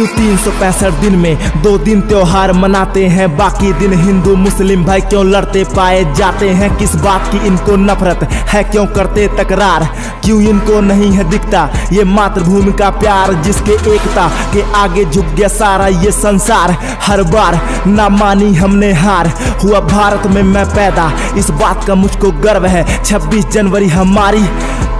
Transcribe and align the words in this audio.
क्यों 0.00 0.08
तीन 0.08 0.36
सौ 0.36 0.50
पैंसठ 0.50 0.92
दिन 0.92 1.16
में 1.16 1.62
दो 1.62 1.78
दिन 1.78 2.00
त्योहार 2.00 2.52
मनाते 2.52 3.06
हैं? 3.06 3.36
बाकी 3.36 3.72
दिन 3.72 3.92
हिंदू, 3.92 4.36
मुस्लिम 4.36 4.84
भाई 4.84 5.00
क्यों 5.00 5.24
लड़ते 5.26 5.64
पाए 5.64 6.14
जाते 6.14 6.48
हैं? 6.50 6.76
किस 6.76 6.94
बात 6.94 7.28
की 7.32 7.46
इनको 7.46 7.76
नफरत 7.76 8.22
है? 8.32 8.62
क्यों 8.64 8.86
करते 8.86 9.28
तकरार? 9.28 9.84
क्यों 10.24 10.40
इनको 10.42 10.80
नहीं 10.80 11.12
है 11.12 11.30
दिखता? 11.30 11.68
ये 11.92 12.04
मातृभूमि 12.04 12.72
का 12.72 12.90
प्यार 12.90 13.34
जिसके 13.34 13.72
एकता 13.94 14.28
के 14.52 14.62
आगे 14.72 15.04
झुक 15.04 15.24
गया 15.24 15.48
सारा 15.48 15.86
ये 15.86 16.12
संसार। 16.12 16.76
हर 17.02 17.22
बार 17.22 17.60
ना 17.86 18.08
मानी 18.08 18.54
हमने 18.54 18.92
हार। 18.92 19.28
हुआ 19.64 19.80
भारत 19.80 20.26
में 20.26 20.42
मैं 20.42 20.66
पैदा। 20.66 21.12
इस 21.36 21.50
बात 21.50 21.84
का 21.84 21.94
मुझको 21.94 22.30
गर्व 22.30 22.66
है। 22.66 23.04
26 23.04 23.48
जनवरी 23.48 23.88
हमारी 23.88 24.44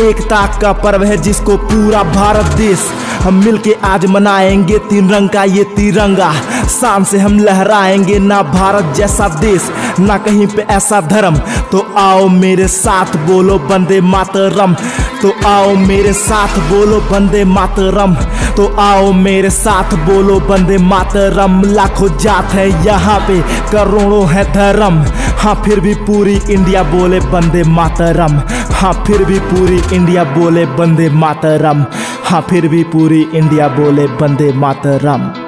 एकता 0.00 0.46
का 0.60 0.72
पर्व 0.72 1.04
है 1.04 1.16
जिसको 1.16 1.56
पूरा 1.56 2.02
भारत 2.02 2.46
देश 2.46 2.78
हम 3.22 3.34
मिलके 3.44 3.72
आज 3.84 4.04
मनाएँगे 4.06 4.78
तीन 4.90 5.10
रंग 5.10 5.28
का 5.28 5.42
ये 5.44 5.64
तिरंगा। 5.76 6.32
शान 6.70 7.04
से 7.04 7.18
हम 7.18 7.38
लहराएँगे 7.38 8.18
ना 8.18 8.42
भारत 8.42 8.94
जैसा 8.96 9.28
देश, 9.40 9.70
ना 10.00 10.18
कहीं 10.18 10.46
पे 10.46 10.62
ऐसा 10.70 11.00
धर्म। 11.00 11.38
तो 11.72 11.86
आओ 11.98 12.28
मेरे 12.28 12.68
साथ 12.68 13.16
बोलो 13.26 13.58
बंदे 13.68 14.00
मातरम। 14.00 14.74
तो 15.22 15.32
आओ 15.46 15.74
मेरे 15.76 16.12
साथ 16.12 16.58
बोलो 16.70 17.00
बंदे 17.10 17.44
मातरम। 17.44 18.14
तो 18.56 18.66
आओ 18.80 19.12
मेरे 19.12 19.50
साथ 19.50 19.94
बोलो 20.06 20.38
बंदे 20.40 20.78
मातरम। 20.78 21.62
लाखों 21.66 22.08
जात 22.18 22.52
है 22.52 22.68
यहाँ 22.86 23.18
पे, 23.20 23.40
करोड़ों 23.72 24.26
है 24.28 24.44
धर्म। 24.52 25.02
हाँ 25.38 25.54
फिर 25.64 25.80
भी 25.80 25.94
पूरी 26.06 26.40
इंडिया 26.50 26.82
बोले 26.82 27.20
बंदे 27.32 27.62
मातरम। 27.70 28.40
हाँ 28.74 28.92
फिर 29.06 29.24
भी 29.24 29.38
पूरी 29.40 29.80
इंडिया 29.92 30.24
बोले 30.32 30.64
बंदे 30.76 31.08
मातरम। 31.10 31.84
हाँ 32.26 32.40
फिर 32.50 32.66
भी 32.68 32.82
पूरी 32.84 33.20
इंडिया 33.34 33.68
बोले 33.68 34.06
बंदे 34.20 34.52
मातरम। 34.52 35.45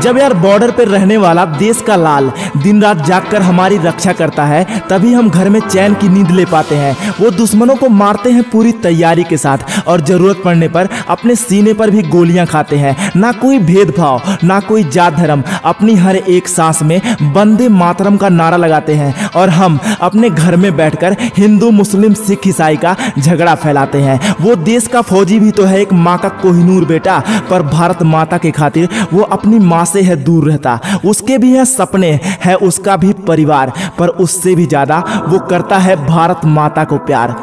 जब 0.00 0.18
यार 0.18 0.32
बॉर्डर 0.34 0.70
पर 0.70 0.88
रहने 0.88 1.16
वाला 1.16 1.44
देश 1.46 1.80
का 1.80 1.96
लाल 1.96 2.30
दिन 2.56 2.82
रात 2.82 3.04
जागकर 3.06 3.42
हमारी 3.42 3.76
रक्षा 3.78 4.12
करता 4.12 4.44
है, 4.44 4.64
तभी 4.88 5.12
हम 5.12 5.28
घर 5.30 5.48
में 5.48 5.58
चैन 5.60 5.94
की 5.94 6.08
नींद 6.08 6.30
ले 6.30 6.44
पाते 6.44 6.74
हैं। 6.74 7.14
वो 7.20 7.30
दुश्मनों 7.30 7.76
को 7.76 7.88
मारते 7.88 8.30
हैं 8.30 8.42
पूरी 8.50 8.72
तैयारी 8.82 9.24
के 9.24 9.36
साथ 9.36 9.86
और 9.88 10.00
ज़रूरत 10.00 10.40
पड़ने 10.44 10.68
पर 10.68 10.88
अपने 11.08 11.36
सीने 11.36 11.72
पर 11.72 11.90
भी 11.90 12.02
गोलियाँ 12.04 12.46
खाते 12.46 12.76
हैं। 12.76 12.96
ना 13.16 13.32
कोई 13.34 13.58
भेदभाव, 13.60 14.22
ना 14.44 14.58
कोई 14.60 14.84
जात 14.84 15.14
धर्म, 15.14 15.42
अपनी 15.64 15.94
हर 15.96 16.16
एक 16.16 16.48
सांस 16.48 16.82
में 16.82 17.00
बंदे 17.34 17.68
मातरम 17.70 18.16
का 18.16 18.28
नारा 18.28 18.56
लगाते 18.56 18.94
हैं 18.94 19.30
और 19.30 19.48
हम 19.50 19.78
अपने 20.00 20.30
घर 20.30 20.56
में 20.56 20.76
बैठकर 20.76 21.16
हिंदू, 21.36 21.70
मुस्लिम, 21.72 22.14
सिख, 22.14 22.46
ईसाई 22.46 22.76
का 22.76 22.96
झगड़ा 23.18 23.54
फैलाते 23.56 24.00
हैं। 24.00 24.34
वो 24.40 24.54
देश 24.56 24.86
का 24.86 25.02
फौजी 25.02 25.38
भी 25.40 25.50
तो 25.50 25.64
है 25.64 25.80
एक 25.80 25.92
माँ 25.94 26.18
का 26.18 26.28
कोहिनूर 26.42 26.84
बेटा, 26.84 27.22
पर 27.50 27.62
भारत 27.64 28.02
माता 28.04 28.38
के 28.38 28.50
खातिर 28.52 28.88
वो 29.12 29.22
अपनी 29.22 29.58
माँ 29.60 29.81
से 29.84 30.02
है 30.02 30.16
दूर 30.16 30.48
रहता। 30.48 30.78
उसके 31.04 31.38
भी 31.38 31.52
है 31.52 31.64
सपने, 31.64 32.12
है 32.44 32.54
उसका 32.56 32.96
भी 32.96 33.12
परिवार, 33.26 33.72
पर 33.98 34.08
उससे 34.08 34.54
भी 34.54 34.66
ज़्यादा 34.66 34.98
वो 35.28 35.38
करता 35.40 35.78
है 35.78 35.96
भारत 36.06 36.44
माता 36.44 36.84
को 36.84 36.98
प्यार। 36.98 37.34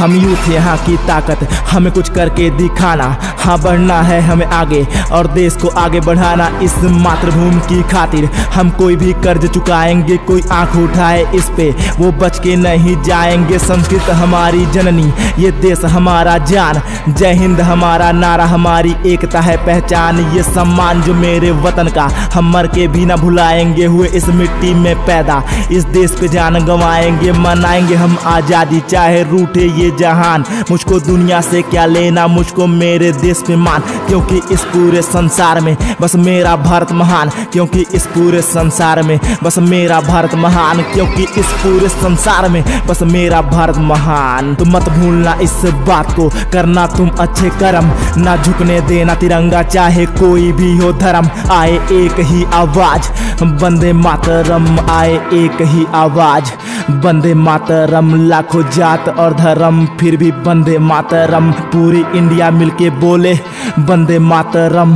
हम 0.00 0.14
यूथ 0.16 0.48
यहाँ 0.48 0.76
की 0.76 0.96
ताकत 1.06 1.42
हमें 1.70 1.92
कुछ 1.92 2.08
करके 2.08 2.48
दिखाना। 2.50 3.04
हाँ 3.38 3.58
बढ़ना 3.58 4.00
है 4.02 4.20
हमें 4.20 4.46
आगे 4.46 4.86
और 5.12 5.26
देश 5.32 5.56
को 5.56 5.68
आगे 5.78 6.00
बढ़ाना 6.00 6.46
इस 6.62 6.76
मातृभूमि 7.02 7.60
की 7.68 7.82
खातिर। 7.90 8.24
हम 8.54 8.70
कोई 8.70 8.96
भी 8.96 9.12
कर्ज 9.24 9.46
चुकाएँगे, 9.46 10.16
कोई 10.16 10.42
आँख 10.52 10.76
उठाए 10.76 11.24
इस 11.34 11.50
पे। 11.56 11.68
वो 11.98 12.10
बच 12.12 12.38
के 12.38 12.56
नहीं 12.56 12.96
जाएँगे, 13.02 13.58
संस्कृत 13.58 14.10
हमारी 14.12 14.64
जननी। 14.66 15.12
ये 15.38 15.50
देश 15.60 15.84
हमारा 15.86 16.36
जान। 16.44 16.80
जय 17.08 17.32
हिंद, 17.32 17.60
हमारा 17.60 18.10
नारा, 18.12 18.44
हमारी 18.44 18.94
एकता 19.06 19.40
है 19.40 19.56
पहचान। 19.66 20.18
ये 20.36 20.42
सम्मान 20.42 21.02
जो 21.02 21.14
मेरे 21.14 21.50
वतन 21.60 21.88
का। 21.88 22.08
हम 22.34 22.50
मर 22.52 22.66
के 22.66 22.86
भी 22.88 23.04
ना 23.06 23.16
भुलाएँगे 23.16 23.84
हुए 23.84 24.08
इस 24.08 24.28
मिट्टी 24.30 24.74
में 24.74 24.94
पैदा। 25.06 25.42
इस 25.72 25.84
देश 25.90 26.16
पे 26.20 26.28
जान 26.28 26.64
गंवाएँगे, 26.66 27.32
मनाएँगे 27.32 27.94
हम 27.94 28.18
आज़ादी। 28.26 28.80
चाहे 28.80 29.22
रूठे 29.22 29.66
ये 29.80 29.89
जहान। 29.96 30.44
मुझको 30.70 31.00
दुनिया 31.00 31.40
से 31.40 31.62
क्या 31.62 31.86
लेना, 31.86 32.26
मुझको 32.26 32.66
मेरे 32.66 33.12
देश 33.12 33.42
पे 33.46 33.56
मान। 33.56 33.80
क्योंकि 33.80 34.40
इस 34.52 34.60
पूरे 34.60 35.02
संसार 35.02 35.60
में 35.60 35.76
बस 36.00 36.16
मेरा 36.16 36.56
भारत 36.56 36.92
महान। 36.92 37.28
क्योंकि 37.28 37.86
इस 37.94 38.06
पूरे 38.06 38.42
संसार 38.42 39.02
में 39.02 39.20
बस 39.42 39.58
मेरा 39.58 40.00
भारत 40.00 40.34
महान। 40.34 40.82
क्योंकि 40.82 41.26
इस 41.36 41.46
पूरे 41.46 41.88
संसार 41.88 42.48
में 42.48 42.86
बस 42.86 43.02
मेरा 43.02 43.40
भारत 43.40 43.78
महान। 43.78 44.54
तो 44.54 44.64
मत 44.64 44.88
भूलना 44.88 45.34
इस 45.34 45.52
बात 45.64 46.12
को, 46.12 46.28
करना 46.28 46.86
तुम 46.86 47.08
अच्छे 47.08 47.50
कर्म। 47.50 47.90
ना 48.16 48.36
झुकने 48.36 48.80
देना 48.80 49.14
तिरंगा, 49.14 49.62
चाहे 49.62 50.06
कोई 50.06 50.52
भी 50.52 50.78
हो 50.78 50.92
धर्म। 50.92 51.30
आए 51.50 51.72
एक 51.72 52.14
ही 52.18 52.44
आवाज़ 52.44 53.10
बंदे 53.44 53.92
मातरम। 53.92 54.90
आए 54.90 55.14
एक 55.14 55.56
ही 55.60 55.86
आवाज़ 55.94 56.44
बंदे 56.90 57.34
मातरम। 57.34 58.28
लाखों 58.28 58.62
जात 58.62 59.08
और 59.08 59.34
धर्म 59.34 59.79
फिर 60.00 60.16
भी 60.16 60.30
बंदे 60.46 60.78
मातरम 60.78 61.50
पूरी 61.72 62.04
इंडिया 62.14 62.50
मिलके 62.50 62.90
बोले 63.00 63.34
बंदे 63.78 64.18
मातरम 64.18 64.94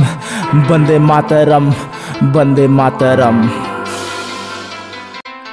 बंदे 0.69 0.99
मातरम 0.99 1.73
बंदे 2.33 2.67
मातरम। 2.67 3.49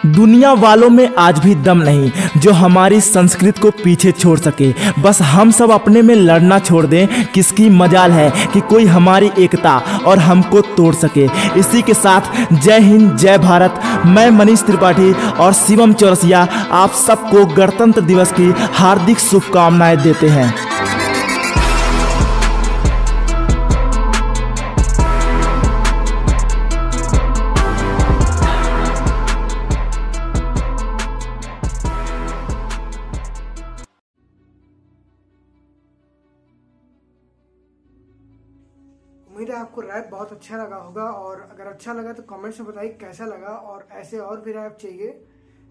दुनिया 0.07 0.53
वालों 0.53 0.91
में 0.91 1.09
आज 1.19 1.39
भी 1.39 1.55
दम 1.55 1.79
नहीं, 1.79 2.11
जो 2.37 2.53
हमारी 2.53 3.01
संस्कृति 3.01 3.61
को 3.61 3.71
पीछे 3.71 4.13
छोड़ 4.13 4.39
सके। 4.39 4.75
बस 5.03 5.23
हम 5.23 5.51
सब 5.51 5.71
अपने 5.71 6.03
में 6.03 6.15
लड़ना 6.15 6.59
छोड़ 6.59 6.87
दें, 6.87 7.25
किसकी 7.25 7.69
मजाल 7.69 8.13
है 8.13 8.31
कि 8.53 8.61
कोई 8.61 8.85
हमारी 8.85 9.31
एकता 9.39 9.83
और 10.07 10.19
हमको 10.19 10.61
तोड़ 10.61 10.95
सके। 10.95 11.29
इसी 11.57 11.83
के 11.83 11.95
साथ, 11.95 12.21
जय 12.53 12.79
हिंद, 12.79 13.17
जय 13.17 13.39
भारत। 13.39 13.81
मैं 14.07 14.31
मनीष 14.31 14.63
त्रिपाठी 14.63 15.13
और 15.13 15.53
शिवम 15.53 15.93
चौरसिया, 15.93 16.49
आप 16.73 16.91
सबको 16.91 17.47
गणतंत्र 17.47 18.01
दिवस 18.01 18.33
की 18.33 18.55
हार्दिक 18.73 19.19
शुभकामनाएँ 19.19 19.97
देते 19.97 20.29
हैं। 20.29 20.72
है 39.53 39.61
आपको 39.61 39.81
रैप 39.81 40.09
बहुत 40.11 40.33
अच्छा 40.33 40.57
लगा 40.57 40.77
होगा 40.77 41.05
और 41.05 41.41
अगर 41.43 41.67
अच्छा 41.67 41.93
लगा 41.93 42.13
तो 42.13 42.23
कमेंट्स 42.25 42.61
में 42.61 42.69
बताइए 42.69 42.89
कैसा 43.01 43.27
लगा 43.27 43.49
और 43.49 43.87
ऐसे 43.93 44.19
और 44.21 44.41
भी 44.41 44.53
रैप 44.53 44.77
चाहिए 44.81 45.11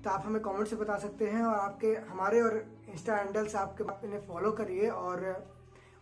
तो 0.03 0.09
आप 0.09 0.23
हमें 0.25 0.41
कमेंट 0.41 0.67
से 0.67 0.75
बता 0.75 0.97
सकते 0.97 1.27
हैं 1.27 1.43
और 1.43 1.55
आपके, 1.55 1.87
हमारे 1.87 2.41
और 2.41 2.57
इंस्टा 2.89 3.15
हैंडल्स 3.15 3.55
आपके 3.55 3.83
आप 3.83 4.01
इन्हें 4.05 4.21
फॉलो 4.27 4.51
करिए 4.51 4.89
और 4.89 5.25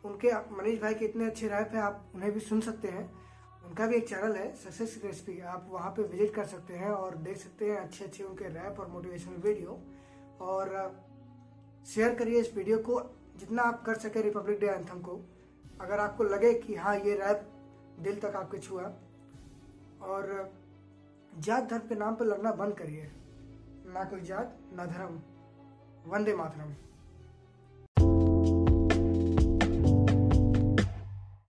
उनके, 0.03 0.31
मनीष 0.51 0.81
भाई 0.81 0.93
के 0.93 1.05
इतने 1.05 1.25
अच्छे 1.25 1.47
रैप 1.47 1.71
हैं, 1.73 1.81
आप 1.81 2.11
उन्हें 2.15 2.31
भी 2.31 2.39
सुन 2.39 2.61
सकते 2.61 2.87
हैं। 2.87 3.03
उनका 3.65 3.87
भी 3.87 3.95
एक 3.95 4.07
चैनल 4.09 4.35
है 4.35 4.53
सक्सेस 4.55 4.99
रेसिपी 5.05 5.39
आप 5.41 5.67
वहाँ 5.71 5.91
पे 5.91 6.03
विज़िट 6.03 6.33
कर 6.35 6.45
सकते 6.45 6.73
हैं 6.73 6.91
और 6.91 7.15
देख 7.17 7.37
सकते 7.37 7.65
हैं 7.65 7.77
अच्छे 7.77 8.05
अच्छे 8.05 8.23
उनके 8.23 8.45
रैप 8.45 8.79
और 8.79 8.87
मोटिवेशनल 8.87 9.41
वीडियो 9.43 9.79
और 10.41 10.71
शेयर 11.87 12.15
करिए 12.15 12.39
इस 12.39 12.55
वीडियो 12.55 12.77
को 12.79 13.01
जितना 13.37 13.63
आप 13.63 13.83
कर 13.85 13.95
सके 13.99 14.21
रिपब्लिक 14.21 14.59
डे 14.59 14.67
एंथम 14.67 15.01
को। 15.01 15.19
अगर 15.81 15.99
आपको 15.99 16.23
लगे 16.23 16.53
कि 16.53 16.75
हाँ 16.75 16.95
ये 16.97 17.13
रैप 17.15 17.47
दिल 17.99 18.19
तक 18.19 18.35
आपके 18.35 18.57
छुआ 18.57 18.83
और 20.01 20.53
जात 21.37 21.63
धर्म 21.63 21.87
के 21.87 21.95
नाम 21.95 22.15
पर 22.15 22.25
लड़ना 22.25 22.51
बंद 22.51 22.73
करिए। 22.73 23.11
ना 23.85 24.03
कोई 24.03 24.21
जात, 24.21 24.57
ना 24.73 24.85
धर्म। 24.85 25.21
वंदे 26.11 26.35
मातरम। 26.35 26.73